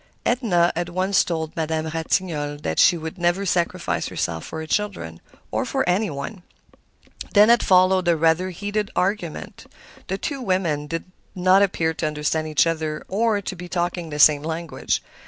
[0.25, 5.21] Edna had once told Madame Ratignolle that she would never sacrifice herself for her children,
[5.51, 6.41] or for any one.
[7.35, 9.67] Then had followed a rather heated argument;
[10.07, 11.03] the two women did
[11.35, 15.03] not appear to understand each other or to be talking the same language.